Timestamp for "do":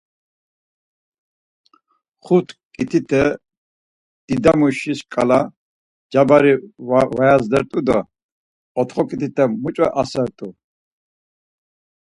7.87-7.99